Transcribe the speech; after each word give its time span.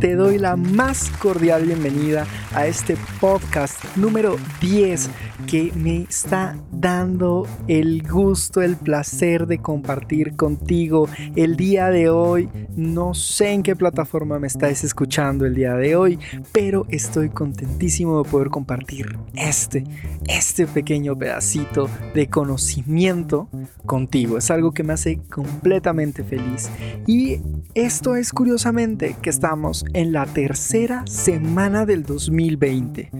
Te 0.00 0.14
doy 0.14 0.38
la 0.38 0.56
más 0.56 1.10
cordial 1.20 1.66
bienvenida 1.66 2.26
a 2.54 2.66
este 2.66 2.96
podcast 3.20 3.84
número 3.96 4.36
10 4.60 5.10
que 5.46 5.72
me 5.74 6.02
está 6.02 6.56
dando 6.72 7.46
el 7.68 8.06
gusto, 8.08 8.62
el 8.62 8.76
placer 8.76 9.46
de 9.46 9.58
compartir 9.58 10.36
contigo 10.36 11.08
el 11.36 11.56
día 11.56 11.90
de 11.90 12.08
hoy. 12.08 12.48
No 12.76 13.14
sé 13.14 13.52
en 13.52 13.62
qué 13.62 13.76
plataforma 13.76 14.38
me 14.38 14.46
estáis 14.46 14.84
escuchando 14.84 15.44
el 15.44 15.54
día 15.54 15.74
de 15.74 15.96
hoy, 15.96 16.18
pero 16.52 16.86
estoy 16.88 17.28
contentísimo 17.28 18.22
de 18.22 18.30
poder 18.30 18.48
compartir 18.48 19.18
este, 19.34 19.84
este 20.26 20.66
pequeño 20.66 21.16
pedacito 21.16 21.88
de 22.14 22.28
conocimiento 22.28 23.48
contigo. 23.84 24.38
Es 24.38 24.50
algo 24.50 24.72
que 24.72 24.82
me 24.82 24.94
hace 24.94 25.20
completamente 25.30 26.24
feliz. 26.24 26.70
Y 27.06 27.40
esto 27.74 28.16
es 28.16 28.32
curiosamente 28.32 28.79
que 28.80 29.28
estamos 29.28 29.84
en 29.92 30.12
la 30.12 30.24
tercera 30.24 31.04
semana 31.06 31.84
del 31.84 32.02
2020. 32.02 33.10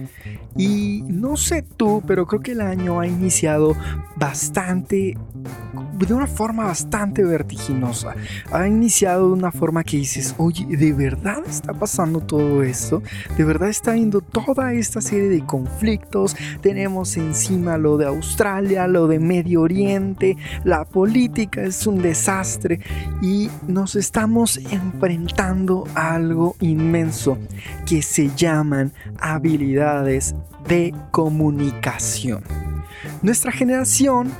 Y 0.57 1.03
no 1.07 1.37
sé 1.37 1.61
tú, 1.61 2.01
pero 2.07 2.25
creo 2.25 2.41
que 2.41 2.53
el 2.53 2.61
año 2.61 2.99
ha 2.99 3.05
iniciado 3.05 3.75
bastante 4.15 5.17
de 6.05 6.13
una 6.13 6.27
forma 6.27 6.65
bastante 6.65 7.23
vertiginosa. 7.23 8.15
Ha 8.51 8.67
iniciado 8.67 9.27
de 9.27 9.33
una 9.33 9.51
forma 9.51 9.83
que 9.83 9.97
dices, 9.97 10.35
oye, 10.37 10.65
¿de 10.65 10.93
verdad 10.93 11.39
está 11.47 11.73
pasando 11.73 12.19
todo 12.21 12.63
esto? 12.63 13.03
¿De 13.37 13.43
verdad 13.43 13.69
está 13.69 13.93
viendo 13.93 14.21
toda 14.21 14.73
esta 14.73 15.01
serie 15.01 15.29
de 15.29 15.45
conflictos? 15.45 16.35
Tenemos 16.61 17.17
encima 17.17 17.77
lo 17.77 17.97
de 17.97 18.07
Australia, 18.07 18.87
lo 18.87 19.07
de 19.07 19.19
Medio 19.19 19.61
Oriente, 19.61 20.37
la 20.63 20.85
política 20.85 21.63
es 21.63 21.85
un 21.87 22.01
desastre 22.01 22.79
y 23.21 23.49
nos 23.67 23.95
estamos 23.95 24.57
enfrentando 24.57 25.85
a 25.95 26.15
algo 26.15 26.55
inmenso 26.59 27.37
que 27.85 28.01
se 28.01 28.31
llaman 28.35 28.91
habilidades 29.19 30.35
de 30.67 30.93
comunicación. 31.11 32.43
Nuestra 33.21 33.51
generación 33.51 34.31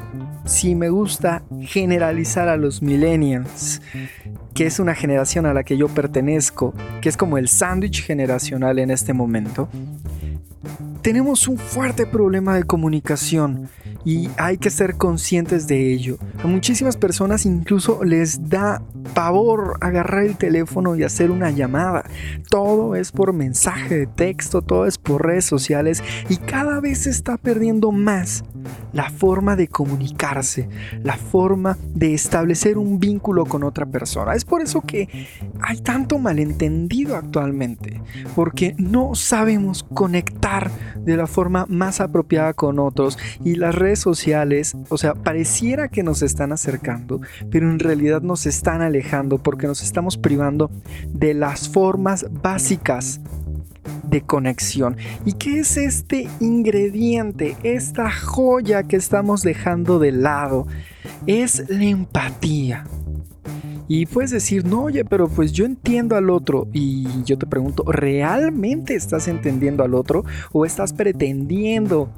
si 0.45 0.75
me 0.75 0.89
gusta 0.89 1.44
generalizar 1.61 2.50
a 2.50 2.58
los 2.58 2.81
millennials, 2.81 3.81
que 4.53 4.66
es 4.66 4.80
una 4.80 4.95
generación 4.95 5.45
a 5.45 5.53
la 5.53 5.64
que 5.64 5.78
yo 5.78 5.88
pertenezco, 5.88 6.73
que 7.02 7.09
es 7.09 7.17
como 7.17 7.38
el 7.38 7.47
sándwich 7.47 8.03
generacional 8.03 8.80
en 8.80 8.92
este 8.92 9.14
momento, 9.14 9.69
tenemos 11.02 11.47
un 11.47 11.58
fuerte 11.58 12.06
problema 12.06 12.56
de 12.56 12.64
comunicación 12.64 13.69
y 14.06 14.30
hay 14.38 14.58
que 14.58 14.70
ser 14.70 14.96
conscientes 14.98 15.68
de 15.68 15.94
ello. 15.94 16.18
A 16.44 16.48
muchísimas 16.48 16.98
personas 16.98 17.46
incluso 17.46 18.04
les 18.04 18.50
da 18.50 18.82
pavor 19.14 19.78
agarrar 19.82 20.24
el 20.24 20.38
teléfono 20.38 20.96
y 20.96 21.04
hacer 21.04 21.32
una 21.32 21.52
llamada. 21.52 22.04
Todo 22.50 22.96
es 22.96 23.12
por 23.12 23.34
mensaje 23.34 23.98
de 23.98 24.08
texto, 24.08 24.62
todo 24.62 24.86
es 24.86 24.98
por 24.98 25.26
redes 25.26 25.46
sociales 25.46 26.04
y 26.30 26.38
cada 26.38 26.80
vez 26.80 27.00
se 27.00 27.10
está 27.10 27.38
perdiendo 27.38 27.92
más 27.92 28.44
la 28.94 29.10
forma 29.10 29.56
de 29.56 29.68
comunicarse, 29.68 30.70
la 31.04 31.18
forma 31.18 31.78
de 31.94 32.14
establecer 32.14 32.78
un 32.78 33.00
vínculo 33.00 33.46
con 33.46 33.64
otra 33.64 33.86
persona. 33.86 34.34
Es 34.34 34.46
por 34.46 34.62
eso 34.62 34.82
que 34.82 35.28
hay 35.62 35.78
tanto 35.78 36.20
malentendido 36.20 37.16
actualmente, 37.16 38.02
porque 38.36 38.76
no 38.78 39.16
sabemos 39.16 39.84
conectar 39.84 40.72
de 40.98 41.18
la 41.18 41.28
forma 41.28 41.66
más 41.68 42.02
apropiada 42.02 42.54
con 42.54 42.80
otros 42.80 43.18
y 43.44 43.56
las 43.56 43.76
redes 43.76 43.91
sociales, 44.00 44.75
o 44.89 44.97
sea, 44.97 45.14
pareciera 45.14 45.88
que 45.88 46.03
nos 46.03 46.22
están 46.22 46.52
acercando, 46.52 47.22
pero 47.50 47.70
en 47.70 47.80
realidad 47.80 48.22
nos 48.22 48.45
están 48.45 48.81
alejando 48.81 49.38
porque 49.38 49.67
nos 49.67 49.81
estamos 49.84 50.17
privando 50.17 50.72
de 51.09 51.34
las 51.34 51.70
formas 51.70 52.25
básicas 52.42 53.22
de 54.03 54.22
conexión. 54.22 54.97
¿Y 55.25 55.34
qué 55.34 55.59
es 55.59 55.78
este 55.78 56.28
ingrediente, 56.39 57.58
esta 57.64 58.12
joya 58.12 58.84
que 58.84 58.97
estamos 58.97 59.41
dejando 59.41 60.00
de 60.00 60.12
lado? 60.12 60.68
Es 61.25 61.69
la 61.69 61.85
empatía. 61.85 62.85
Y 63.88 64.06
puedes 64.06 64.31
decir, 64.31 64.66
no, 64.66 64.84
oye, 64.84 65.03
pero 65.03 65.28
pues 65.28 65.51
yo 65.51 65.66
entiendo 65.66 66.16
al 66.16 66.30
otro. 66.30 66.68
Y 66.72 67.24
yo 67.24 67.38
te 67.38 67.46
pregunto, 67.46 67.84
¿realmente 67.91 68.96
estás 68.96 69.28
entendiendo 69.28 69.84
al 69.84 69.96
otro 69.96 70.24
o 70.53 70.66
estás 70.66 70.94
pretendiendo 70.94 72.09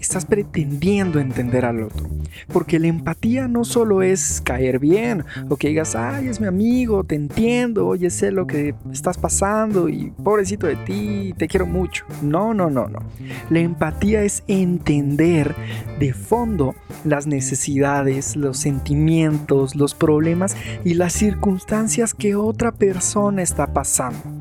estás 0.00 0.24
pretendiendo 0.24 1.20
entender 1.20 1.64
al 1.64 1.82
otro. 1.82 2.08
Porque 2.52 2.78
la 2.78 2.88
empatía 2.88 3.48
no 3.48 3.64
solo 3.64 4.02
es 4.02 4.40
caer 4.42 4.78
bien 4.78 5.24
o 5.48 5.56
que 5.56 5.68
digas, 5.68 5.96
ay, 5.96 6.28
es 6.28 6.40
mi 6.40 6.46
amigo, 6.46 7.04
te 7.04 7.14
entiendo, 7.14 7.86
oye, 7.86 8.10
sé 8.10 8.30
lo 8.30 8.46
que 8.46 8.74
estás 8.92 9.18
pasando 9.18 9.88
y 9.88 10.10
pobrecito 10.22 10.66
de 10.66 10.76
ti, 10.76 11.34
te 11.36 11.48
quiero 11.48 11.66
mucho. 11.66 12.04
No, 12.22 12.54
no, 12.54 12.70
no, 12.70 12.88
no. 12.88 13.00
La 13.50 13.60
empatía 13.60 14.22
es 14.22 14.42
entender 14.46 15.54
de 15.98 16.12
fondo 16.12 16.74
las 17.04 17.26
necesidades, 17.26 18.36
los 18.36 18.58
sentimientos, 18.58 19.76
los 19.76 19.94
problemas 19.94 20.56
y 20.84 20.94
las 20.94 21.12
circunstancias 21.12 22.14
que 22.14 22.34
otra 22.34 22.72
persona 22.72 23.42
está 23.42 23.72
pasando. 23.72 24.35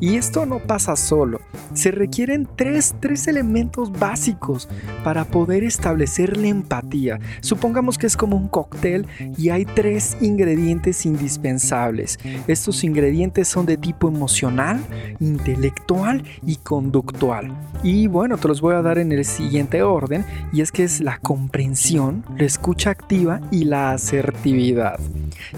Y 0.00 0.16
esto 0.16 0.46
no 0.46 0.58
pasa 0.58 0.96
solo. 0.96 1.40
Se 1.74 1.90
requieren 1.90 2.48
tres, 2.56 2.94
tres 3.00 3.28
elementos 3.28 3.92
básicos 3.92 4.68
para 5.04 5.24
poder 5.24 5.62
establecer 5.62 6.36
la 6.36 6.48
empatía. 6.48 7.20
Supongamos 7.40 7.98
que 7.98 8.06
es 8.06 8.16
como 8.16 8.36
un 8.36 8.48
cóctel 8.48 9.06
y 9.36 9.50
hay 9.50 9.64
tres 9.66 10.16
ingredientes 10.20 11.04
indispensables. 11.06 12.18
Estos 12.46 12.82
ingredientes 12.82 13.46
son 13.48 13.66
de 13.66 13.76
tipo 13.76 14.08
emocional, 14.08 14.80
intelectual 15.20 16.24
y 16.46 16.56
conductual. 16.56 17.52
Y 17.82 18.08
bueno, 18.08 18.38
te 18.38 18.48
los 18.48 18.60
voy 18.60 18.74
a 18.74 18.82
dar 18.82 18.98
en 18.98 19.12
el 19.12 19.24
siguiente 19.24 19.82
orden 19.82 20.24
y 20.52 20.60
es 20.60 20.72
que 20.72 20.84
es 20.84 21.00
la 21.00 21.18
comprensión, 21.18 22.24
la 22.36 22.44
escucha 22.44 22.90
activa 22.90 23.40
y 23.50 23.64
la 23.64 23.92
asertividad. 23.92 24.98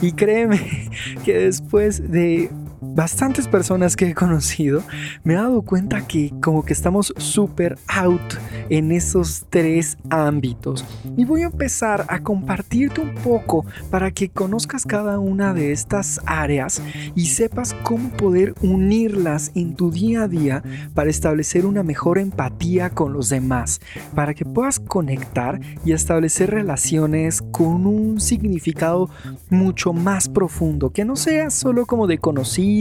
Y 0.00 0.12
créeme 0.12 0.91
que 1.25 1.38
después 1.38 2.10
de 2.10 2.50
bastantes 2.82 3.47
personas 3.47 3.94
que 3.94 4.09
he 4.09 4.15
conocido, 4.15 4.82
me 5.22 5.34
he 5.34 5.37
dado 5.37 5.62
cuenta 5.62 6.06
que 6.06 6.32
como 6.43 6.65
que 6.65 6.72
estamos 6.72 7.15
súper 7.16 7.78
out 7.87 8.20
en 8.69 8.91
esos 8.91 9.47
tres 9.48 9.97
ámbitos. 10.10 10.84
Y 11.16 11.25
voy 11.25 11.43
a 11.43 11.47
empezar 11.47 12.04
a 12.09 12.20
compartirte 12.20 13.00
un 13.00 13.15
poco 13.15 13.65
para 13.91 14.10
que 14.10 14.28
conozcas 14.28 14.84
cada 14.84 15.19
una 15.19 15.54
de 15.54 15.72
estas 15.72 16.20
áreas 16.26 16.82
y 17.15 17.26
sepas 17.26 17.75
cómo 17.82 18.10
poder 18.10 18.54
unirlas 18.62 19.53
en 19.54 19.75
tu 19.76 19.91
día 19.91 20.25
a 20.25 20.28
día 20.28 20.62
para 20.94 21.10
establecer 21.10 21.66
una 21.66 21.82
mejor 21.82 22.19
empatía 22.19 22.91
con 22.91 23.12
los 23.12 23.28
demás, 23.28 23.81
para 24.14 24.34
que 24.34 24.44
puedas 24.44 24.81
conectar 24.81 25.60
y 25.84 25.93
establecer 25.93 26.50
relaciones 26.50 27.43
con 27.53 27.87
un 27.87 28.20
significado 28.20 29.09
mucho 29.50 29.93
más 29.93 30.28
profundo, 30.28 30.91
que 30.91 31.04
no 31.04 31.14
sea 31.14 31.50
solo 31.50 31.87
como 31.87 32.06
de 32.06 32.19
conocido, 32.19 32.72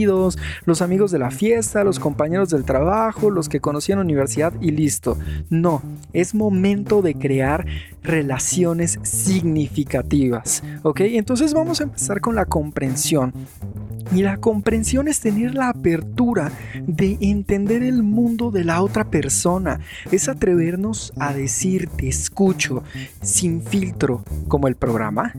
los 0.64 0.82
amigos 0.82 1.10
de 1.10 1.18
la 1.18 1.30
fiesta, 1.30 1.84
los 1.84 1.98
compañeros 1.98 2.50
del 2.50 2.64
trabajo, 2.64 3.30
los 3.30 3.48
que 3.48 3.60
conocí 3.60 3.92
en 3.92 3.98
la 3.98 4.04
universidad 4.04 4.52
y 4.60 4.70
listo. 4.70 5.18
No, 5.50 5.82
es 6.12 6.34
momento 6.34 7.02
de 7.02 7.14
crear 7.14 7.66
relaciones 8.02 8.98
significativas. 9.02 10.62
¿Ok? 10.82 11.00
Entonces 11.00 11.54
vamos 11.54 11.80
a 11.80 11.84
empezar 11.84 12.20
con 12.20 12.34
la 12.34 12.44
comprensión. 12.44 13.32
Y 14.14 14.22
la 14.22 14.36
comprensión 14.36 15.08
es 15.08 15.20
tener 15.20 15.54
la 15.54 15.70
apertura 15.70 16.52
de 16.86 17.16
entender 17.20 17.82
el 17.82 18.02
mundo 18.02 18.50
de 18.50 18.64
la 18.64 18.82
otra 18.82 19.04
persona. 19.04 19.80
Es 20.10 20.28
atrevernos 20.28 21.12
a 21.18 21.32
decir 21.32 21.88
te 21.88 22.08
escucho 22.08 22.82
sin 23.22 23.62
filtro 23.62 24.24
como 24.48 24.68
el 24.68 24.76
programa. 24.76 25.32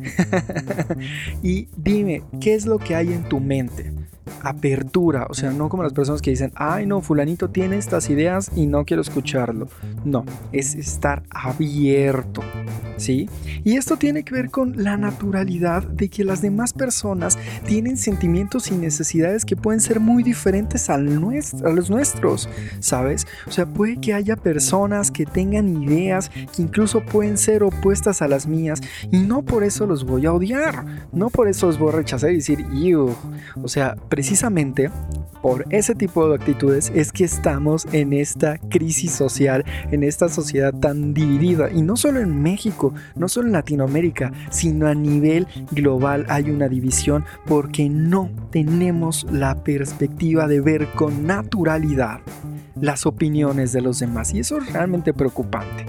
y 1.43 1.67
dime, 1.77 2.23
¿qué 2.39 2.55
es 2.55 2.65
lo 2.65 2.79
que 2.79 2.95
hay 2.95 3.13
en 3.13 3.23
tu 3.29 3.39
mente? 3.39 3.91
Apertura, 4.41 5.27
o 5.29 5.33
sea, 5.33 5.51
no 5.51 5.69
como 5.69 5.83
las 5.83 5.93
personas 5.93 6.21
que 6.21 6.31
dicen, 6.31 6.51
ay 6.55 6.85
no, 6.85 7.01
fulanito 7.01 7.49
tiene 7.49 7.77
estas 7.77 8.09
ideas 8.09 8.51
y 8.55 8.65
no 8.67 8.85
quiero 8.85 9.01
escucharlo. 9.01 9.67
No, 10.03 10.25
es 10.51 10.75
estar 10.75 11.23
abierto, 11.29 12.41
¿sí? 12.97 13.29
Y 13.63 13.77
esto 13.77 13.97
tiene 13.97 14.23
que 14.23 14.33
ver 14.33 14.49
con 14.49 14.83
la 14.83 14.97
naturalidad 14.97 15.83
de 15.83 16.09
que 16.09 16.23
las 16.23 16.41
demás 16.41 16.73
personas 16.73 17.37
tienen 17.65 17.97
sentimientos 17.97 18.71
y 18.71 18.75
necesidades 18.75 19.45
que 19.45 19.55
pueden 19.55 19.79
ser 19.79 19.99
muy 19.99 20.23
diferentes 20.23 20.89
a 20.89 20.97
los 20.97 21.89
nuestros, 21.89 22.49
¿sabes? 22.79 23.27
O 23.47 23.51
sea, 23.51 23.65
puede 23.65 23.97
que 23.97 24.13
haya 24.13 24.35
personas 24.35 25.11
que 25.11 25.25
tengan 25.25 25.83
ideas 25.83 26.29
que 26.29 26.61
incluso 26.61 27.01
pueden 27.01 27.37
ser 27.37 27.63
opuestas 27.63 28.21
a 28.21 28.27
las 28.27 28.47
mías 28.47 28.81
y 29.11 29.19
no 29.19 29.43
por 29.43 29.63
eso 29.63 29.85
los 29.85 30.05
voy 30.05 30.25
a 30.25 30.33
odiar, 30.33 30.85
no 31.11 31.29
por 31.29 31.47
eso 31.47 31.67
los 31.67 31.79
voy 31.79 31.89
a 31.89 31.97
rechazar 31.97 32.31
y 32.31 32.35
decir, 32.35 32.65
o 33.61 33.67
sea, 33.67 33.95
precisamente 34.13 34.91
por 35.41 35.65
ese 35.71 35.95
tipo 35.95 36.29
de 36.29 36.35
actitudes 36.35 36.91
es 36.93 37.11
que 37.11 37.23
estamos 37.23 37.87
en 37.93 38.13
esta 38.13 38.59
crisis 38.59 39.11
social, 39.11 39.65
en 39.91 40.03
esta 40.03 40.29
sociedad 40.29 40.71
tan 40.71 41.15
dividida. 41.15 41.71
Y 41.71 41.81
no 41.81 41.97
solo 41.97 42.19
en 42.19 42.43
México, 42.43 42.93
no 43.15 43.27
solo 43.27 43.47
en 43.47 43.53
Latinoamérica, 43.53 44.31
sino 44.51 44.85
a 44.85 44.93
nivel 44.93 45.47
global 45.71 46.27
hay 46.29 46.51
una 46.51 46.67
división 46.67 47.25
porque 47.47 47.89
no 47.89 48.29
tenemos 48.51 49.25
la 49.31 49.63
perspectiva 49.63 50.47
de 50.47 50.61
ver 50.61 50.89
con 50.89 51.25
naturalidad 51.25 52.19
las 52.79 53.07
opiniones 53.07 53.71
de 53.71 53.81
los 53.81 53.97
demás. 53.97 54.31
Y 54.35 54.41
eso 54.41 54.59
es 54.59 54.71
realmente 54.71 55.11
preocupante. 55.11 55.87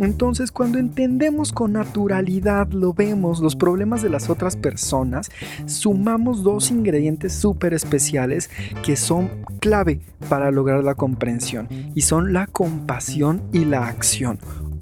Entonces, 0.00 0.52
cuando 0.52 0.78
entendemos 0.78 1.52
con 1.52 1.72
naturalidad, 1.72 2.68
lo 2.70 2.92
vemos, 2.92 3.40
los 3.40 3.56
problemas 3.56 4.02
de 4.02 4.10
las 4.10 4.30
otras 4.30 4.56
personas, 4.56 5.30
sumamos 5.66 6.42
dos 6.42 6.70
ingredientes 6.70 7.32
súper 7.32 7.74
especiales 7.74 8.50
que 8.82 8.96
son 8.96 9.30
clave 9.60 10.00
para 10.28 10.50
lograr 10.50 10.84
la 10.84 10.94
comprensión 10.94 11.68
y 11.94 12.02
son 12.02 12.32
la 12.32 12.46
compasión 12.46 13.42
y 13.52 13.64
la 13.64 13.86
acción. 13.86 14.38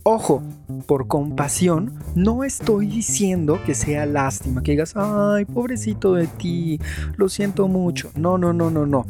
Ojo, 0.09 0.41
por 0.87 1.09
compasión 1.09 1.93
no 2.15 2.45
estoy 2.45 2.87
diciendo 2.87 3.59
que 3.67 3.75
sea 3.75 4.07
lástima, 4.07 4.63
que 4.63 4.71
digas, 4.71 4.93
ay, 4.95 5.47
pobrecito 5.47 6.15
de 6.15 6.29
ti, 6.29 6.81
lo 7.17 7.29
siento 7.29 7.67
mucho. 7.67 8.13
No, 8.15 8.39
no, 8.39 8.53
no, 8.53 8.71
no, 8.71 8.87
no. 8.87 9.05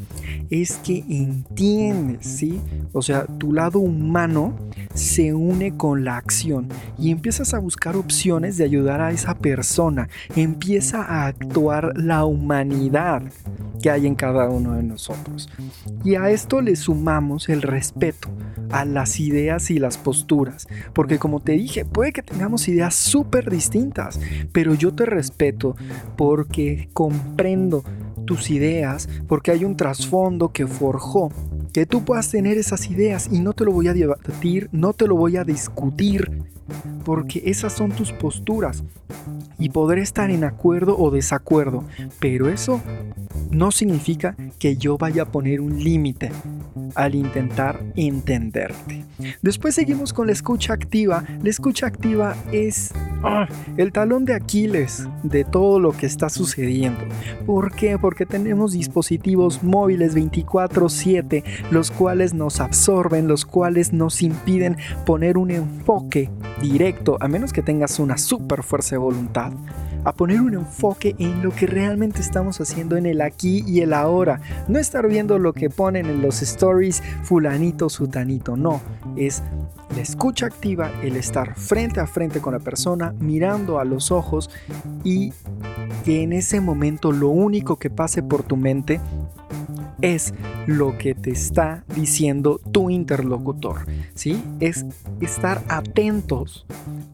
Es 0.48 0.78
que 0.78 1.04
entiendes, 1.10 2.26
¿sí? 2.26 2.62
O 2.94 3.02
sea, 3.02 3.26
tu 3.26 3.52
lado 3.52 3.78
humano 3.78 4.56
se 4.94 5.34
une 5.34 5.76
con 5.76 6.02
la 6.02 6.16
acción 6.16 6.68
y 6.98 7.10
empiezas 7.10 7.52
a 7.52 7.58
buscar 7.58 7.94
opciones 7.94 8.56
de 8.56 8.64
ayudar 8.64 9.02
a 9.02 9.10
esa 9.10 9.36
persona. 9.36 10.08
Empieza 10.34 11.02
a 11.02 11.26
actuar 11.26 11.92
la 11.98 12.24
humanidad 12.24 13.22
que 13.82 13.90
hay 13.90 14.06
en 14.06 14.14
cada 14.14 14.48
uno 14.48 14.72
de 14.72 14.82
nosotros. 14.82 15.50
Y 16.04 16.14
a 16.14 16.30
esto 16.30 16.62
le 16.62 16.74
sumamos 16.74 17.50
el 17.50 17.60
respeto 17.60 18.30
a 18.76 18.84
las 18.84 19.20
ideas 19.20 19.70
y 19.70 19.78
las 19.78 19.96
posturas. 19.96 20.68
Porque 20.92 21.18
como 21.18 21.40
te 21.40 21.52
dije, 21.52 21.86
puede 21.86 22.12
que 22.12 22.22
tengamos 22.22 22.68
ideas 22.68 22.94
súper 22.94 23.50
distintas, 23.50 24.20
pero 24.52 24.74
yo 24.74 24.92
te 24.92 25.06
respeto 25.06 25.76
porque 26.16 26.90
comprendo 26.92 27.84
tus 28.26 28.50
ideas, 28.50 29.08
porque 29.28 29.50
hay 29.50 29.64
un 29.64 29.76
trasfondo 29.76 30.52
que 30.52 30.66
forjó 30.66 31.30
que 31.72 31.86
tú 31.86 32.04
puedas 32.04 32.30
tener 32.30 32.58
esas 32.58 32.90
ideas 32.90 33.28
y 33.30 33.40
no 33.40 33.52
te 33.52 33.64
lo 33.64 33.72
voy 33.72 33.88
a 33.88 33.94
debatir, 33.94 34.68
no 34.72 34.92
te 34.92 35.06
lo 35.06 35.16
voy 35.16 35.36
a 35.36 35.44
discutir, 35.44 36.42
porque 37.04 37.42
esas 37.46 37.72
son 37.72 37.92
tus 37.92 38.12
posturas 38.12 38.82
y 39.58 39.70
podré 39.70 40.02
estar 40.02 40.30
en 40.30 40.44
acuerdo 40.44 40.98
o 40.98 41.10
desacuerdo, 41.10 41.84
pero 42.18 42.48
eso 42.48 42.82
no 43.50 43.70
significa 43.70 44.36
que 44.58 44.76
yo 44.76 44.98
vaya 44.98 45.22
a 45.22 45.32
poner 45.32 45.60
un 45.60 45.82
límite 45.82 46.30
al 46.94 47.14
intentar 47.14 47.80
entenderte. 47.94 49.04
Después 49.42 49.74
seguimos 49.74 50.12
con 50.12 50.26
la 50.26 50.32
escucha 50.32 50.72
activa. 50.72 51.24
La 51.42 51.50
escucha 51.50 51.86
activa 51.86 52.36
es 52.52 52.92
ah, 53.22 53.48
el 53.76 53.92
talón 53.92 54.24
de 54.24 54.34
Aquiles 54.34 55.08
de 55.22 55.44
todo 55.44 55.80
lo 55.80 55.92
que 55.92 56.06
está 56.06 56.28
sucediendo. 56.28 57.00
¿Por 57.46 57.74
qué? 57.74 57.98
Porque 57.98 58.26
tenemos 58.26 58.72
dispositivos 58.72 59.62
móviles 59.62 60.14
24/7, 60.14 61.44
los 61.70 61.90
cuales 61.90 62.34
nos 62.34 62.60
absorben, 62.60 63.28
los 63.28 63.44
cuales 63.44 63.92
nos 63.92 64.22
impiden 64.22 64.76
poner 65.04 65.38
un 65.38 65.50
enfoque 65.50 66.30
directo, 66.60 67.16
a 67.20 67.28
menos 67.28 67.52
que 67.52 67.62
tengas 67.62 67.98
una 67.98 68.18
super 68.18 68.62
fuerza 68.62 68.96
de 68.96 68.98
voluntad 68.98 69.52
a 70.06 70.12
poner 70.12 70.40
un 70.40 70.54
enfoque 70.54 71.16
en 71.18 71.42
lo 71.42 71.50
que 71.50 71.66
realmente 71.66 72.20
estamos 72.20 72.60
haciendo 72.60 72.96
en 72.96 73.06
el 73.06 73.20
aquí 73.20 73.64
y 73.66 73.80
el 73.80 73.92
ahora. 73.92 74.40
No 74.68 74.78
estar 74.78 75.08
viendo 75.08 75.40
lo 75.40 75.52
que 75.52 75.68
ponen 75.68 76.06
en 76.06 76.22
los 76.22 76.42
stories 76.42 77.02
fulanito, 77.24 77.88
sutanito, 77.88 78.56
no. 78.56 78.80
Es 79.16 79.42
la 79.96 80.02
escucha 80.02 80.46
activa, 80.46 80.92
el 81.02 81.16
estar 81.16 81.58
frente 81.58 81.98
a 81.98 82.06
frente 82.06 82.40
con 82.40 82.52
la 82.52 82.60
persona, 82.60 83.16
mirando 83.18 83.80
a 83.80 83.84
los 83.84 84.12
ojos 84.12 84.48
y 85.02 85.32
que 86.04 86.22
en 86.22 86.32
ese 86.32 86.60
momento 86.60 87.10
lo 87.10 87.30
único 87.30 87.74
que 87.74 87.90
pase 87.90 88.22
por 88.22 88.44
tu 88.44 88.56
mente 88.56 89.00
es 90.02 90.34
lo 90.66 90.98
que 90.98 91.14
te 91.14 91.30
está 91.30 91.84
diciendo 91.94 92.60
tu 92.72 92.90
interlocutor, 92.90 93.86
¿sí? 94.14 94.42
Es 94.60 94.84
estar 95.20 95.62
atentos 95.68 96.66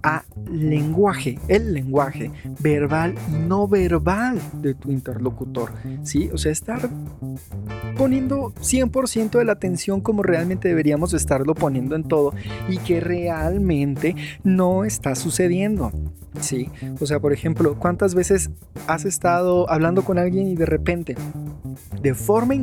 a 0.03 0.25
lenguaje, 0.51 1.39
el 1.49 1.75
lenguaje 1.75 2.31
verbal 2.61 3.15
y 3.31 3.47
no 3.47 3.69
verbal 3.69 4.41
de 4.61 4.75
tu 4.75 4.91
interlocutor, 4.91 5.73
¿sí? 6.03 6.31
O 6.33 6.39
sea, 6.39 6.51
estar 6.53 6.89
poniendo 7.97 8.53
100% 8.61 9.39
de 9.39 9.45
la 9.45 9.53
atención 9.53 10.01
como 10.01 10.23
realmente 10.23 10.69
deberíamos 10.69 11.15
estarlo 11.15 11.55
poniendo 11.55 11.95
en 11.95 12.05
todo 12.05 12.35
y 12.69 12.79
que 12.79 13.01
realmente 13.01 14.17
no 14.43 14.85
está 14.85 15.15
sucediendo. 15.15 15.93
Sí, 16.41 16.71
o 16.99 17.07
sea, 17.07 17.21
por 17.21 17.33
ejemplo, 17.33 17.77
¿cuántas 17.79 18.15
veces 18.15 18.51
has 18.87 19.05
estado 19.05 19.71
hablando 19.71 20.03
con 20.03 20.19
alguien 20.19 20.49
y 20.49 20.55
de 20.55 20.67
repente, 20.67 21.15
de 22.01 22.15
forma 22.15 22.55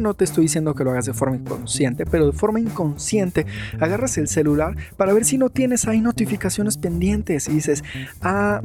no 0.00 0.14
te 0.14 0.24
estoy 0.24 0.44
diciendo 0.44 0.74
que 0.74 0.84
lo 0.84 0.90
hagas 0.90 1.06
de 1.06 1.12
forma 1.12 1.36
inconsciente, 1.36 2.06
pero 2.06 2.26
de 2.26 2.32
forma 2.32 2.60
inconsciente, 2.60 3.46
agarras 3.80 4.16
el 4.18 4.28
celular 4.28 4.76
para 4.96 5.12
ver 5.12 5.24
si 5.24 5.38
no 5.38 5.50
tienes 5.50 5.86
ahí 5.88 6.00
notificaciones 6.00 6.76
pendientes 6.76 7.48
y 7.48 7.54
dices, 7.54 7.82
ah, 8.20 8.60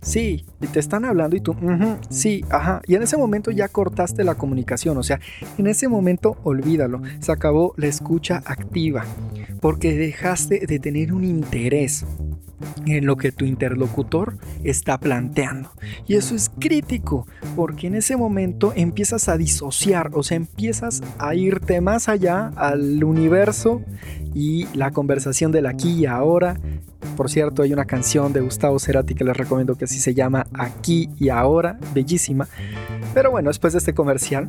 sí, 0.00 0.46
y 0.60 0.66
te 0.66 0.80
están 0.80 1.04
hablando 1.04 1.36
y 1.36 1.40
tú, 1.40 1.54
sí, 2.08 2.44
ajá, 2.50 2.80
y 2.86 2.94
en 2.94 3.02
ese 3.02 3.16
momento 3.16 3.50
ya 3.50 3.68
cortaste 3.68 4.24
la 4.24 4.34
comunicación, 4.34 4.96
o 4.96 5.02
sea, 5.02 5.20
en 5.58 5.66
ese 5.66 5.88
momento 5.88 6.38
olvídalo, 6.42 7.02
se 7.20 7.32
acabó 7.32 7.74
la 7.76 7.86
escucha 7.86 8.42
activa, 8.44 9.04
porque 9.60 9.96
dejaste 9.96 10.66
de 10.66 10.78
tener 10.78 11.12
un 11.12 11.24
interés 11.24 12.04
en 12.86 13.06
lo 13.06 13.16
que 13.16 13.32
tu 13.32 13.44
interlocutor 13.44 14.36
está 14.64 14.98
planteando. 14.98 15.70
Y 16.06 16.14
eso 16.14 16.34
es 16.34 16.50
crítico, 16.58 17.26
porque 17.56 17.86
en 17.86 17.94
ese 17.94 18.16
momento 18.16 18.72
empiezas 18.74 19.28
a 19.28 19.36
disociar, 19.36 20.10
o 20.14 20.22
sea, 20.22 20.36
empiezas 20.36 21.02
a 21.18 21.34
irte 21.34 21.80
más 21.80 22.08
allá 22.08 22.50
al 22.56 23.02
universo 23.04 23.82
y 24.34 24.66
la 24.74 24.90
conversación 24.90 25.52
del 25.52 25.66
aquí 25.66 25.92
y 25.92 26.06
ahora. 26.06 26.58
Por 27.16 27.30
cierto, 27.30 27.62
hay 27.62 27.72
una 27.72 27.84
canción 27.84 28.32
de 28.32 28.40
Gustavo 28.40 28.78
Cerati 28.78 29.14
que 29.14 29.24
les 29.24 29.36
recomiendo 29.36 29.76
que 29.76 29.84
así 29.84 29.98
se 29.98 30.14
llama 30.14 30.46
Aquí 30.52 31.08
y 31.18 31.28
Ahora, 31.28 31.78
bellísima. 31.94 32.48
Pero 33.14 33.30
bueno, 33.30 33.50
después 33.50 33.72
de 33.72 33.78
este 33.78 33.94
comercial, 33.94 34.48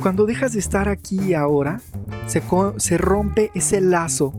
cuando 0.00 0.26
dejas 0.26 0.52
de 0.52 0.60
estar 0.60 0.88
aquí 0.88 1.20
y 1.20 1.34
ahora, 1.34 1.80
se, 2.26 2.42
se 2.76 2.98
rompe 2.98 3.50
ese 3.54 3.80
lazo 3.80 4.34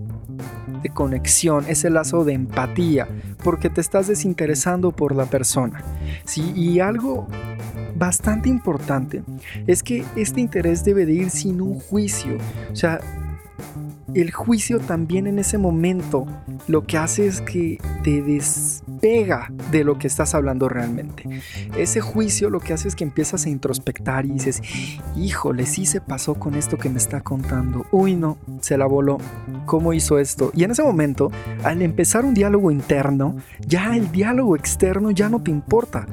conexión, 0.89 1.65
ese 1.67 1.89
lazo 1.89 2.23
de 2.23 2.33
empatía, 2.33 3.07
porque 3.43 3.69
te 3.69 3.81
estás 3.81 4.07
desinteresando 4.07 4.91
por 4.91 5.15
la 5.15 5.25
persona. 5.25 5.83
¿sí? 6.25 6.51
Y 6.55 6.79
algo 6.79 7.27
bastante 7.95 8.49
importante 8.49 9.23
es 9.67 9.81
que 9.83 10.03
este 10.15 10.41
interés 10.41 10.83
debe 10.83 11.05
de 11.05 11.13
ir 11.13 11.29
sin 11.29 11.61
un 11.61 11.79
juicio. 11.79 12.37
O 12.71 12.75
sea, 12.75 12.99
el 14.13 14.31
juicio 14.31 14.79
también 14.79 15.27
en 15.27 15.39
ese 15.39 15.57
momento 15.57 16.25
lo 16.67 16.85
que 16.85 16.97
hace 16.97 17.27
es 17.27 17.41
que 17.41 17.79
te 18.03 18.21
despega 18.95 19.51
de 19.71 19.83
lo 19.83 19.97
que 19.97 20.07
estás 20.07 20.35
hablando 20.35 20.69
realmente. 20.69 21.41
Ese 21.77 22.01
juicio 22.01 22.49
lo 22.49 22.59
que 22.59 22.73
hace 22.73 22.87
es 22.87 22.95
que 22.95 23.03
empiezas 23.03 23.45
a 23.45 23.49
introspectar 23.49 24.25
y 24.25 24.31
dices, 24.31 24.61
híjole, 25.15 25.65
sí 25.65 25.85
se 25.85 26.01
pasó 26.01 26.35
con 26.35 26.55
esto 26.55 26.77
que 26.77 26.89
me 26.89 26.97
está 26.97 27.21
contando. 27.21 27.85
Uy, 27.91 28.15
no, 28.15 28.37
se 28.61 28.77
la 28.77 28.85
voló. 28.85 29.17
¿Cómo 29.65 29.93
hizo 29.93 30.19
esto? 30.19 30.51
Y 30.53 30.63
en 30.63 30.71
ese 30.71 30.83
momento, 30.83 31.31
al 31.63 31.81
empezar 31.81 32.25
un 32.25 32.33
diálogo 32.33 32.71
interno, 32.71 33.35
ya 33.67 33.95
el 33.95 34.11
diálogo 34.11 34.55
externo 34.55 35.11
ya 35.11 35.29
no 35.29 35.41
te 35.41 35.51
importa 35.51 36.07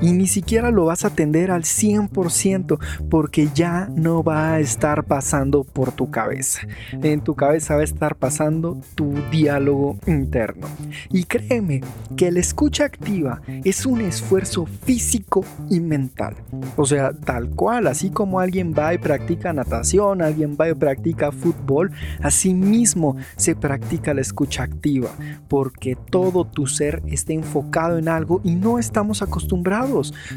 y 0.00 0.12
ni 0.12 0.26
siquiera 0.26 0.70
lo 0.70 0.86
vas 0.86 1.04
a 1.04 1.08
atender 1.08 1.50
al 1.50 1.62
100% 1.62 2.78
porque 3.08 3.48
ya 3.54 3.88
no 3.94 4.22
va 4.22 4.52
a 4.52 4.60
estar 4.60 5.04
pasando 5.04 5.64
por 5.64 5.92
tu 5.92 6.10
cabeza. 6.10 6.60
En 7.02 7.20
tu 7.20 7.34
cabeza 7.34 7.74
va 7.74 7.80
a 7.80 7.84
estar 7.84 8.16
pasando 8.16 8.78
tu 8.94 9.14
diálogo 9.30 9.98
interno. 10.06 10.66
Y 11.10 11.24
créeme 11.24 11.80
que 12.16 12.30
la 12.30 12.40
escucha 12.40 12.84
activa 12.84 13.40
es 13.64 13.86
un 13.86 14.00
esfuerzo 14.00 14.66
físico 14.66 15.44
y 15.68 15.80
mental. 15.80 16.36
O 16.76 16.86
sea, 16.86 17.12
tal 17.12 17.50
cual, 17.50 17.86
así 17.86 18.10
como 18.10 18.40
alguien 18.40 18.74
va 18.76 18.94
y 18.94 18.98
practica 18.98 19.52
natación, 19.52 20.22
alguien 20.22 20.56
va 20.60 20.68
y 20.68 20.74
practica 20.74 21.32
fútbol, 21.32 21.90
así 22.22 22.54
mismo 22.54 23.16
se 23.36 23.54
practica 23.54 24.14
la 24.14 24.20
escucha 24.20 24.62
activa 24.62 25.10
porque 25.48 25.96
todo 25.96 26.44
tu 26.44 26.66
ser 26.66 27.02
está 27.06 27.32
enfocado 27.32 27.98
en 27.98 28.08
algo 28.08 28.40
y 28.44 28.54
no 28.54 28.78
estamos 28.78 29.22
acostumbrados 29.22 29.87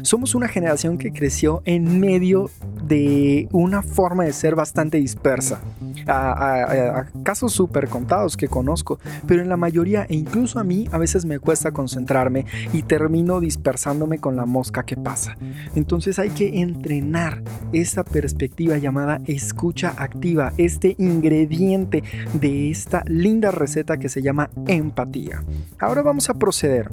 Somos 0.02 0.34
una 0.34 0.48
generación 0.48 0.98
que 0.98 1.12
creció 1.12 1.62
en 1.64 2.00
medio 2.00 2.50
de 2.84 3.48
una 3.52 3.82
forma 3.82 4.24
de 4.24 4.32
ser 4.32 4.54
bastante 4.54 4.98
dispersa. 4.98 5.60
A, 6.06 7.06
casos 7.22 7.52
súper 7.52 7.88
contados 7.88 8.36
que 8.36 8.48
conozco, 8.48 8.98
pero 9.26 9.42
en 9.42 9.48
la 9.48 9.56
mayoría, 9.56 10.06
e 10.08 10.14
incluso 10.14 10.58
a 10.58 10.64
mí, 10.64 10.88
a 10.90 10.98
veces 10.98 11.24
me 11.24 11.38
cuesta 11.38 11.72
concentrarme 11.72 12.46
y 12.72 12.82
termino 12.82 13.40
dispersándome 13.40 14.18
con 14.18 14.36
la 14.36 14.46
mosca 14.46 14.84
que 14.84 14.96
pasa. 14.96 15.36
Entonces 15.74 16.18
hay 16.18 16.30
que 16.30 16.60
entrenar 16.60 17.42
esa 17.72 18.04
perspectiva 18.04 18.78
llamada 18.78 19.20
escucha 19.26 19.94
activa, 19.96 20.52
este 20.56 20.96
ingrediente 20.98 22.02
de 22.32 22.70
esta 22.70 23.04
linda 23.06 23.50
receta 23.50 23.98
que 23.98 24.08
se 24.08 24.22
llama 24.22 24.50
empatía. 24.66 25.44
Ahora 25.78 26.02
vamos 26.02 26.30
a 26.30 26.34
proceder 26.34 26.90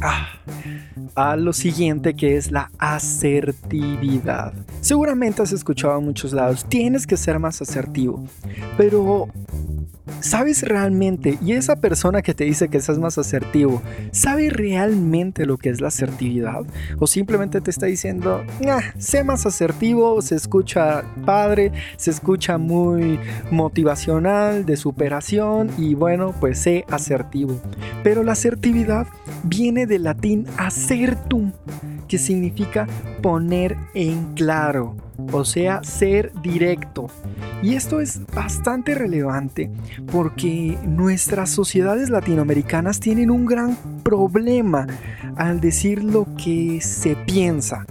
ah, 0.00 0.28
a 1.14 1.36
lo 1.36 1.52
siguiente 1.52 2.14
que 2.14 2.36
es 2.36 2.50
la 2.50 2.70
asertividad. 2.78 4.52
Seguramente 4.80 5.42
has 5.42 5.52
escuchado 5.52 5.98
en 5.98 6.04
muchos 6.04 6.32
lados, 6.32 6.64
tienes 6.68 7.06
que 7.06 7.16
ser 7.16 7.38
más 7.38 7.62
asertivo, 7.62 8.24
pero 8.76 9.28
¿Sabes 10.20 10.62
realmente, 10.62 11.38
y 11.42 11.52
esa 11.52 11.76
persona 11.76 12.20
que 12.20 12.34
te 12.34 12.44
dice 12.44 12.68
que 12.68 12.76
estás 12.76 12.98
más 12.98 13.16
asertivo, 13.16 13.82
¿sabe 14.10 14.50
realmente 14.50 15.46
lo 15.46 15.56
que 15.56 15.70
es 15.70 15.80
la 15.80 15.88
asertividad? 15.88 16.62
¿O 16.98 17.06
simplemente 17.06 17.62
te 17.62 17.70
está 17.70 17.86
diciendo, 17.86 18.44
ah, 18.66 18.80
sé 18.98 19.24
más 19.24 19.46
asertivo, 19.46 20.20
se 20.20 20.34
escucha 20.34 21.04
padre, 21.24 21.72
se 21.96 22.10
escucha 22.10 22.58
muy 22.58 23.18
motivacional, 23.50 24.66
de 24.66 24.76
superación, 24.76 25.70
y 25.78 25.94
bueno, 25.94 26.34
pues 26.38 26.58
sé 26.58 26.84
asertivo. 26.90 27.58
Pero 28.02 28.22
la 28.22 28.32
asertividad 28.32 29.06
viene 29.42 29.86
del 29.86 30.04
latín 30.04 30.46
que 32.08 32.18
significa 32.18 32.86
poner 33.22 33.76
en 33.94 34.34
claro 34.34 34.96
o 35.32 35.44
sea, 35.44 35.82
ser 35.84 36.32
directo. 36.42 37.08
Y 37.62 37.74
esto 37.74 38.00
es 38.00 38.20
bastante 38.34 38.94
relevante 38.94 39.70
porque 40.10 40.76
nuestras 40.84 41.50
sociedades 41.50 42.10
latinoamericanas 42.10 43.00
tienen 43.00 43.30
un 43.30 43.46
gran 43.46 43.76
problema 44.02 44.86
al 45.36 45.60
decir 45.60 46.02
lo 46.04 46.26
que 46.36 46.80
se 46.80 47.16
piensa. 47.16 47.86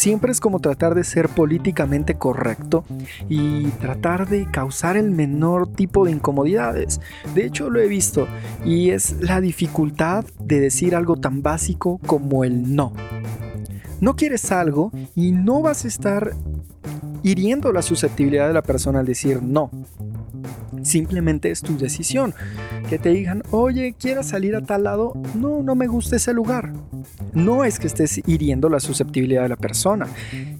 Siempre 0.00 0.32
es 0.32 0.40
como 0.40 0.60
tratar 0.60 0.94
de 0.94 1.04
ser 1.04 1.28
políticamente 1.28 2.14
correcto 2.14 2.86
y 3.28 3.64
tratar 3.82 4.30
de 4.30 4.50
causar 4.50 4.96
el 4.96 5.10
menor 5.10 5.70
tipo 5.70 6.06
de 6.06 6.12
incomodidades. 6.12 7.02
De 7.34 7.44
hecho, 7.44 7.68
lo 7.68 7.80
he 7.80 7.86
visto 7.86 8.26
y 8.64 8.92
es 8.92 9.20
la 9.20 9.42
dificultad 9.42 10.24
de 10.42 10.58
decir 10.58 10.96
algo 10.96 11.16
tan 11.16 11.42
básico 11.42 12.00
como 12.06 12.44
el 12.44 12.74
no. 12.74 12.94
No 14.00 14.16
quieres 14.16 14.50
algo 14.52 14.90
y 15.14 15.32
no 15.32 15.62
vas 15.62 15.84
a 15.84 15.88
estar 15.88 16.34
hiriendo 17.22 17.72
la 17.72 17.82
susceptibilidad 17.82 18.48
de 18.48 18.54
la 18.54 18.62
persona 18.62 19.00
al 19.00 19.06
decir 19.06 19.42
no. 19.42 19.70
Simplemente 20.82 21.50
es 21.50 21.60
tu 21.60 21.76
decisión. 21.76 22.34
Que 22.88 22.98
te 22.98 23.10
digan, 23.10 23.42
oye, 23.50 23.94
¿quieres 23.98 24.26
salir 24.26 24.56
a 24.56 24.62
tal 24.62 24.84
lado? 24.84 25.12
No, 25.34 25.62
no 25.62 25.74
me 25.74 25.86
gusta 25.86 26.16
ese 26.16 26.32
lugar. 26.32 26.72
No 27.32 27.64
es 27.64 27.78
que 27.78 27.86
estés 27.86 28.20
hiriendo 28.26 28.68
la 28.68 28.80
susceptibilidad 28.80 29.42
de 29.42 29.50
la 29.50 29.56
persona. 29.56 30.06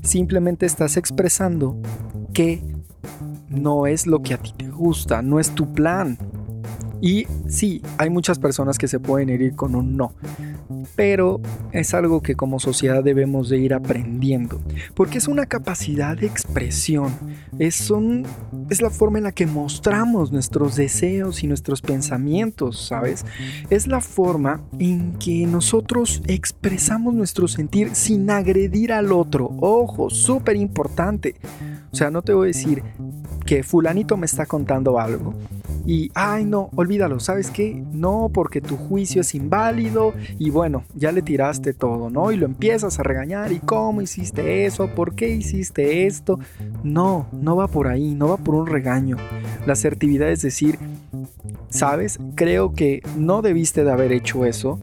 Simplemente 0.02 0.66
estás 0.66 0.96
expresando 0.96 1.76
que 2.32 2.62
no 3.48 3.86
es 3.86 4.06
lo 4.06 4.22
que 4.22 4.34
a 4.34 4.38
ti 4.38 4.52
te 4.56 4.68
gusta, 4.68 5.22
no 5.22 5.40
es 5.40 5.50
tu 5.50 5.72
plan. 5.72 6.18
Y 7.00 7.26
sí, 7.48 7.82
hay 7.98 8.10
muchas 8.10 8.38
personas 8.38 8.78
que 8.78 8.88
se 8.88 9.00
pueden 9.00 9.30
herir 9.30 9.54
con 9.54 9.74
un 9.74 9.96
no 9.96 10.12
pero 10.96 11.40
es 11.72 11.94
algo 11.94 12.20
que 12.20 12.34
como 12.34 12.60
sociedad 12.60 13.02
debemos 13.02 13.48
de 13.48 13.58
ir 13.58 13.74
aprendiendo, 13.74 14.60
porque 14.94 15.18
es 15.18 15.28
una 15.28 15.46
capacidad 15.46 16.16
de 16.16 16.26
expresión, 16.26 17.12
es, 17.58 17.92
es 18.68 18.82
la 18.82 18.90
forma 18.90 19.18
en 19.18 19.24
la 19.24 19.32
que 19.32 19.46
mostramos 19.46 20.32
nuestros 20.32 20.76
deseos 20.76 21.42
y 21.42 21.46
nuestros 21.46 21.82
pensamientos, 21.82 22.86
¿sabes? 22.86 23.24
Es 23.70 23.86
la 23.86 24.00
forma 24.00 24.62
en 24.78 25.14
que 25.18 25.46
nosotros 25.46 26.22
expresamos 26.26 27.14
nuestro 27.14 27.48
sentir 27.48 27.94
sin 27.94 28.30
agredir 28.30 28.92
al 28.92 29.12
otro, 29.12 29.50
ojo, 29.60 30.10
súper 30.10 30.56
importante. 30.56 31.36
O 31.92 31.96
sea, 31.96 32.10
no 32.10 32.22
te 32.22 32.32
voy 32.32 32.46
a 32.46 32.48
decir 32.48 32.82
que 33.44 33.62
fulanito 33.62 34.16
me 34.16 34.26
está 34.26 34.46
contando 34.46 34.98
algo 34.98 35.34
y, 35.86 36.10
ay 36.14 36.44
no, 36.44 36.70
olvídalo, 36.76 37.20
¿sabes 37.20 37.50
qué? 37.50 37.82
No, 37.92 38.30
porque 38.32 38.60
tu 38.60 38.76
juicio 38.76 39.20
es 39.22 39.34
inválido 39.34 40.12
y 40.38 40.50
bueno, 40.50 40.84
ya 40.94 41.12
le 41.12 41.22
tiraste 41.22 41.72
todo, 41.72 42.10
¿no? 42.10 42.32
Y 42.32 42.36
lo 42.36 42.46
empiezas 42.46 42.98
a 42.98 43.02
regañar 43.02 43.52
y 43.52 43.60
cómo 43.60 44.02
hiciste 44.02 44.66
eso, 44.66 44.88
por 44.94 45.14
qué 45.14 45.28
hiciste 45.30 46.06
esto. 46.06 46.38
No, 46.82 47.26
no 47.32 47.56
va 47.56 47.68
por 47.68 47.88
ahí, 47.88 48.14
no 48.14 48.28
va 48.28 48.36
por 48.36 48.54
un 48.54 48.66
regaño. 48.66 49.16
La 49.66 49.72
asertividad 49.72 50.30
es 50.30 50.42
decir, 50.42 50.78
¿sabes? 51.68 52.18
Creo 52.34 52.72
que 52.72 53.02
no 53.16 53.42
debiste 53.42 53.84
de 53.84 53.92
haber 53.92 54.12
hecho 54.12 54.44
eso 54.44 54.80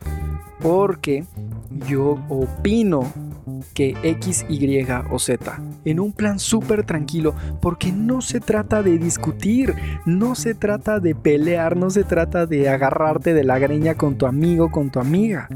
porque 0.62 1.26
yo 1.88 2.20
opino 2.30 3.12
que 3.74 3.96
X, 4.04 4.46
Y 4.50 4.86
o 5.12 5.20
Z, 5.20 5.62
en 5.88 6.02
un 6.02 6.12
plan 6.12 6.38
súper 6.38 6.84
tranquilo, 6.84 7.34
porque 7.62 7.94
no 7.94 8.22
se 8.22 8.42
trata 8.42 8.84
de 8.84 8.98
discutir, 8.98 9.74
no 10.06 10.36
se 10.36 10.54
trata 10.54 11.00
de 11.00 11.16
pelear, 11.16 11.78
no 11.78 11.90
se 11.90 12.04
trata 12.04 12.46
de 12.46 12.68
agarrarte 12.68 13.34
de 13.34 13.46
la 13.46 13.58
greña 13.58 13.96
con 13.96 14.18
tu 14.18 14.26
amigo, 14.26 14.70
con 14.70 14.90
tu 14.90 15.00
amiga. 15.00 15.48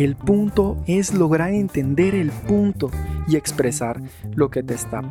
El 0.00 0.16
punto 0.16 0.76
es 0.86 1.14
lograr 1.14 1.50
entender 1.50 2.16
el 2.16 2.30
punto 2.30 2.90
y 3.28 3.36
expresar 3.36 4.00
lo 4.34 4.50
que 4.50 4.64
te 4.64 4.74
está 4.74 5.02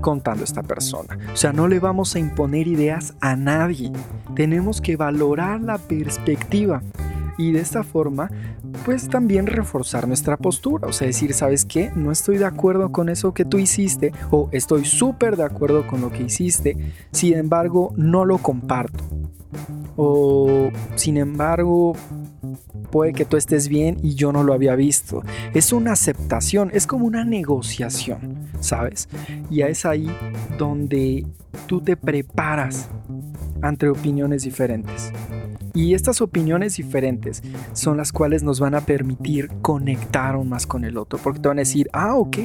contando 0.00 0.44
esta 0.44 0.62
persona. 0.62 1.18
O 1.32 1.36
sea, 1.36 1.52
no 1.52 1.68
le 1.68 1.78
vamos 1.78 2.14
a 2.14 2.20
imponer 2.20 2.68
ideas 2.68 3.14
a 3.20 3.36
nadie. 3.36 3.92
Tenemos 4.34 4.80
que 4.80 4.96
valorar 4.96 5.60
la 5.60 5.76
perspectiva 5.76 6.82
y 7.40 7.52
de 7.52 7.60
esta 7.60 7.82
forma 7.82 8.30
pues 8.84 9.08
también 9.08 9.46
reforzar 9.46 10.06
nuestra 10.06 10.36
postura, 10.36 10.88
o 10.88 10.92
sea, 10.92 11.06
decir, 11.06 11.32
¿sabes 11.32 11.64
qué? 11.64 11.90
No 11.96 12.12
estoy 12.12 12.36
de 12.36 12.44
acuerdo 12.44 12.92
con 12.92 13.08
eso 13.08 13.32
que 13.32 13.44
tú 13.44 13.58
hiciste 13.58 14.12
o 14.30 14.48
estoy 14.52 14.84
súper 14.84 15.36
de 15.36 15.44
acuerdo 15.44 15.86
con 15.86 16.00
lo 16.00 16.10
que 16.10 16.24
hiciste, 16.24 16.76
sin 17.12 17.34
embargo, 17.34 17.92
no 17.96 18.24
lo 18.24 18.38
comparto. 18.38 19.04
O, 19.96 20.70
sin 20.94 21.16
embargo, 21.16 21.94
puede 22.90 23.12
que 23.12 23.24
tú 23.24 23.36
estés 23.36 23.68
bien 23.68 23.98
y 24.02 24.14
yo 24.14 24.32
no 24.32 24.44
lo 24.44 24.54
había 24.54 24.74
visto. 24.76 25.22
Es 25.52 25.72
una 25.72 25.92
aceptación, 25.92 26.70
es 26.72 26.86
como 26.86 27.06
una 27.06 27.24
negociación, 27.24 28.38
¿sabes? 28.60 29.08
Y 29.50 29.62
es 29.62 29.84
ahí 29.84 30.10
donde 30.58 31.26
tú 31.66 31.80
te 31.80 31.96
preparas 31.96 32.88
ante 33.62 33.88
opiniones 33.88 34.44
diferentes. 34.44 35.12
Y 35.74 35.94
estas 35.94 36.20
opiniones 36.20 36.76
diferentes 36.76 37.42
son 37.72 37.96
las 37.96 38.12
cuales 38.12 38.42
nos 38.42 38.60
van 38.60 38.74
a 38.74 38.80
permitir 38.80 39.48
conectar 39.62 40.34
aún 40.34 40.48
más 40.48 40.66
con 40.66 40.84
el 40.84 40.96
otro, 40.96 41.18
porque 41.22 41.40
te 41.40 41.48
van 41.48 41.58
a 41.58 41.62
decir, 41.62 41.88
ah, 41.92 42.14
ok, 42.14 42.38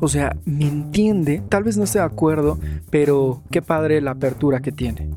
o 0.00 0.08
sea, 0.08 0.36
me 0.44 0.66
entiende, 0.66 1.42
tal 1.48 1.64
vez 1.64 1.76
no 1.76 1.84
esté 1.84 1.98
de 1.98 2.04
acuerdo, 2.04 2.58
pero 2.90 3.42
qué 3.50 3.62
padre 3.62 4.00
la 4.00 4.12
apertura 4.12 4.60
que 4.60 4.72
tiene. 4.72 5.10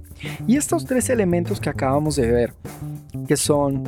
Y 0.47 0.57
estos 0.57 0.85
tres 0.85 1.09
elementos 1.09 1.59
que 1.59 1.69
acabamos 1.69 2.15
de 2.15 2.31
ver, 2.31 2.53
que 3.27 3.37
son 3.37 3.83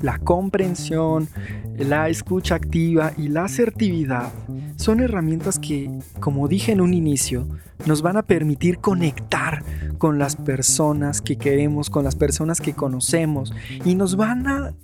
la 0.00 0.18
comprensión, 0.18 1.28
la 1.76 2.08
escucha 2.08 2.54
activa 2.54 3.12
y 3.16 3.28
la 3.28 3.44
asertividad, 3.44 4.32
son 4.76 5.00
herramientas 5.00 5.58
que, 5.58 5.90
como 6.20 6.48
dije 6.48 6.72
en 6.72 6.80
un 6.80 6.94
inicio, 6.94 7.46
nos 7.86 8.02
van 8.02 8.16
a 8.16 8.22
permitir 8.22 8.78
conectar 8.78 9.62
con 9.98 10.18
las 10.18 10.36
personas 10.36 11.20
que 11.20 11.36
queremos, 11.36 11.90
con 11.90 12.04
las 12.04 12.16
personas 12.16 12.60
que 12.60 12.74
conocemos 12.74 13.52
y 13.84 13.94
nos 13.94 14.16
van 14.16 14.46
a 14.46 14.74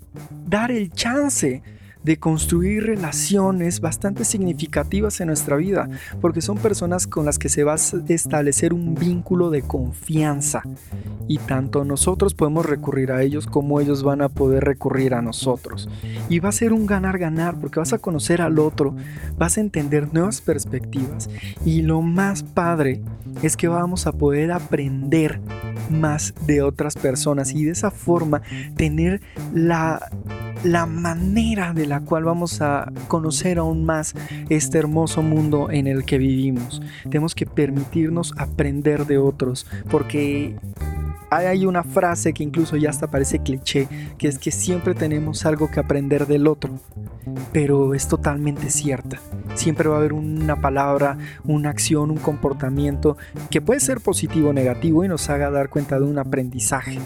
dar 0.47 0.71
el 0.71 0.90
chance 0.90 1.62
de 2.03 2.19
construir 2.19 2.85
relaciones 2.85 3.81
bastante 3.81 4.25
significativas 4.25 5.21
en 5.21 5.29
nuestra 5.29 5.57
vida, 5.57 5.89
porque 6.21 6.41
son 6.41 6.59
personas 6.59 7.07
con 7.07 7.25
las 7.25 7.39
que 7.39 7.49
se 7.49 7.65
va 7.65 7.75
a 7.75 8.13
establecer 8.13 8.73
un 8.73 8.95
vínculo 8.95 9.51
de 9.51 9.63
confianza 9.63 10.63
y 11.29 11.39
tanto 11.39 11.85
nosotros 11.85 12.35
podemos 12.35 12.67
recurrir 12.67 13.13
a 13.13 13.23
ellos 13.23 13.47
como 13.47 13.81
ellos 13.81 14.03
van 14.03 14.23
a 14.23 14.29
poder 14.29 14.65
recurrir 14.65 15.15
a 15.15 15.23
nosotros. 15.23 15.89
Y 16.29 16.41
va 16.41 16.49
a 16.49 16.53
ser 16.53 16.73
un 16.73 16.87
ganar-ganar 16.87 17.59
porque 17.59 17.79
vas 17.79 17.93
a 17.93 17.99
conocer 17.99 18.43
al 18.43 18.59
otro, 18.59 18.95
vas 19.39 19.57
a 19.57 19.61
entender 19.61 20.13
nuevas 20.13 20.41
perspectivas 20.41 21.31
y 21.65 21.83
lo 21.83 22.03
más 22.03 22.43
padre 22.43 23.03
es 23.43 23.57
que 23.57 23.69
vamos 23.69 24.07
a 24.07 24.13
poder 24.13 24.53
aprender 24.53 25.41
más 25.91 26.35
de 26.47 26.62
otras 26.62 26.95
personas 26.95 27.53
y 27.53 27.65
de 27.65 27.73
esa 27.73 27.91
forma 27.91 28.43
tener 28.77 29.21
la 29.53 30.01
la 30.65 30.87
manera 30.87 31.73
de 31.73 31.87
la 31.87 32.01
cual 32.01 32.25
vamos 32.25 32.61
a 32.61 32.91
conocer 33.09 33.59
aún 33.59 33.85
más 33.85 34.15
este 34.49 34.79
hermoso 34.79 35.23
mundo 35.23 35.71
en 35.71 35.87
el 35.87 36.05
que 36.05 36.19
vivimos. 36.19 36.81
Tenemos 37.05 37.35
que 37.35 37.47
permitirnos 37.47 38.33
aprender 38.37 39.07
de 39.07 39.19
otros, 39.19 39.67
porque 39.91 40.57
hay 41.37 41.67
una 41.67 41.83
frase 41.83 42.33
que 42.33 42.43
incluso 42.43 42.77
ya 42.77 42.91
hasta 42.91 43.07
parece 43.07 43.39
cliché, 43.39 43.89
que 44.19 44.29
es 44.29 44.39
que 44.39 44.51
siempre 44.51 44.95
tenemos 44.95 45.47
algo 45.47 45.71
que 45.71 45.81
aprender 45.81 46.27
del 46.27 46.47
otro, 46.47 46.79
pero 47.53 47.95
es 47.95 48.09
totalmente 48.09 48.71
cierta. 48.71 49.19
Siempre 49.55 49.89
va 49.89 49.97
a 49.97 49.99
haber 49.99 50.12
una 50.12 50.61
palabra, 50.61 51.19
una 51.45 51.71
acción, 51.71 52.11
un 52.11 52.19
comportamiento 52.19 53.17
que 53.51 53.61
puede 53.61 53.81
ser 53.81 54.01
positivo 54.01 54.51
o 54.51 54.53
negativo 54.53 55.05
y 55.05 55.09
nos 55.09 55.29
haga 55.31 55.51
dar 55.51 55.69
cuenta 55.69 55.99
de 55.99 56.05
un 56.05 56.19
aprendizaje. 56.19 56.99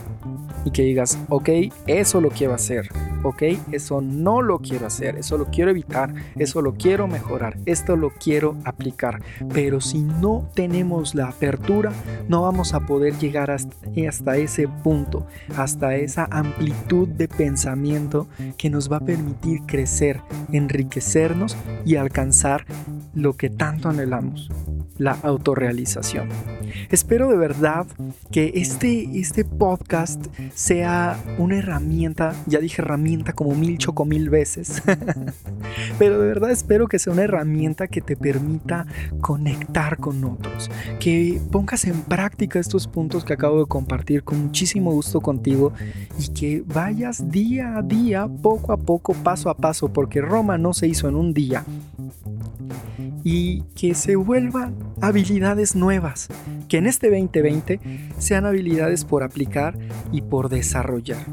Y 0.65 0.73
que 0.73 0.83
digas, 0.83 1.19
ok, 1.29 1.49
eso 1.87 2.21
lo 2.21 2.31
quiero 2.31 2.53
hacer, 2.53 2.89
ok, 3.23 3.43
eso 3.71 4.01
no 4.01 4.43
lo 4.43 4.59
quiero 4.59 4.87
hacer, 4.87 5.17
eso 5.17 5.39
lo 5.39 5.47
quiero 5.47 5.71
evitar, 5.71 6.13
eso 6.35 6.61
lo 6.61 6.75
quiero 6.75 7.07
mejorar, 7.07 7.57
esto 7.67 7.95
lo 7.95 8.11
quiero 8.11 8.57
aplicar. 8.65 9.23
Pero 9.53 9.81
si 9.81 10.03
no 10.03 10.51
tenemos 10.55 11.15
la 11.15 11.29
apertura, 11.29 11.93
no 12.29 12.43
vamos 12.43 12.75
a 12.75 12.81
poder 12.81 13.17
llegar 13.19 13.53
hasta, 13.53 13.77
hasta 14.17 14.37
ese 14.39 14.67
punto, 14.67 15.27
hasta 15.57 15.95
esa 15.97 16.27
amplitud 16.31 17.07
de 17.07 17.29
pensamiento 17.29 18.29
que 18.57 18.71
nos 18.71 18.91
va 18.91 18.97
a 18.97 19.05
permitir 19.05 19.61
crecer, 19.67 20.23
enriquecernos 20.53 21.55
y 21.85 21.97
alcanzar 21.97 22.65
lo 23.15 23.35
que 23.35 23.51
tanto 23.51 23.91
anhelamos, 23.91 24.51
la 24.97 25.13
autorrealización. 25.23 26.29
Espero 26.91 27.29
de 27.29 27.37
verdad 27.37 27.87
que 28.31 28.53
este, 28.57 29.19
este 29.19 29.45
podcast 29.45 30.27
sea 30.55 31.19
una 31.39 31.59
herramienta, 31.59 32.35
ya 32.47 32.59
dije 32.59 32.83
herramienta 32.83 33.33
como 33.33 33.55
mil 33.55 33.79
choco 33.79 34.05
mil 34.05 34.31
veces, 34.31 34.83
pero 35.99 36.19
de 36.21 36.27
verdad 36.27 36.51
espero 36.51 36.87
que 36.89 36.99
sea 36.99 37.13
una 37.13 37.23
herramienta 37.23 37.89
que 37.89 38.01
te 38.01 38.17
permita 38.17 38.87
conectar 39.21 39.99
con 39.99 40.25
otros, 40.25 40.71
que 41.01 41.41
pongas 41.51 41.85
en 41.85 42.03
práctica 42.03 42.59
estos 42.59 42.87
puntos 42.87 43.25
que 43.25 43.33
acabo 43.33 43.61
de 43.61 43.67
con 44.25 44.47
muchísimo 44.47 44.93
gusto 44.93 45.21
contigo 45.21 45.73
y 46.19 46.29
que 46.29 46.63
vayas 46.67 47.31
día 47.31 47.77
a 47.77 47.83
día, 47.83 48.29
poco 48.29 48.73
a 48.73 48.77
poco, 48.77 49.15
paso 49.15 49.51
a 49.51 49.57
paso, 49.57 49.93
porque 49.93 50.21
Roma 50.21 50.59
no 50.59 50.73
se 50.73 50.87
hizo 50.87 51.09
en 51.09 51.17
un 51.17 51.35
día, 51.35 51.65
y 53.25 53.63
que 53.75 53.95
se 53.95 54.17
vuelvan 54.17 54.77
habilidades 55.01 55.75
nuevas, 55.75 56.29
que 56.69 56.79
en 56.79 56.87
este 56.87 57.09
2020 57.11 57.81
sean 58.19 58.47
habilidades 58.47 59.05
por 59.05 59.23
aplicar 59.23 59.77
y 60.13 60.23
por 60.23 60.49
desarrollar. 60.49 61.27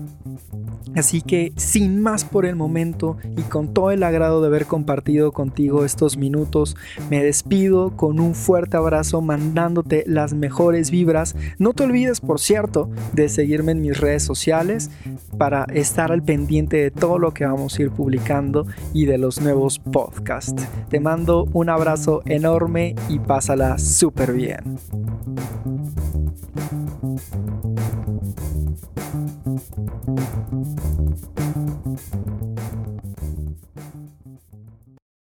Así 0.95 1.21
que 1.21 1.53
sin 1.55 2.01
más 2.01 2.23
por 2.25 2.45
el 2.45 2.55
momento 2.55 3.17
y 3.37 3.41
con 3.41 3.73
todo 3.73 3.91
el 3.91 4.03
agrado 4.03 4.41
de 4.41 4.47
haber 4.47 4.65
compartido 4.65 5.31
contigo 5.31 5.85
estos 5.85 6.17
minutos, 6.17 6.75
me 7.09 7.23
despido 7.23 7.95
con 7.95 8.19
un 8.19 8.35
fuerte 8.35 8.77
abrazo 8.77 9.21
mandándote 9.21 10.03
las 10.07 10.33
mejores 10.33 10.91
vibras. 10.91 11.35
No 11.57 11.73
te 11.73 11.83
olvides, 11.83 12.21
por 12.21 12.39
cierto, 12.39 12.89
de 13.13 13.29
seguirme 13.29 13.71
en 13.71 13.81
mis 13.81 13.99
redes 13.99 14.23
sociales 14.23 14.91
para 15.37 15.65
estar 15.65 16.11
al 16.11 16.23
pendiente 16.23 16.77
de 16.77 16.91
todo 16.91 17.17
lo 17.17 17.33
que 17.33 17.45
vamos 17.45 17.77
a 17.77 17.81
ir 17.81 17.91
publicando 17.91 18.65
y 18.93 19.05
de 19.05 19.17
los 19.17 19.41
nuevos 19.41 19.79
podcasts. 19.79 20.63
Te 20.89 20.99
mando 20.99 21.47
un 21.53 21.69
abrazo 21.69 22.21
enorme 22.25 22.95
y 23.09 23.19
pásala 23.19 23.77
súper 23.77 24.33
bien. 24.33 24.77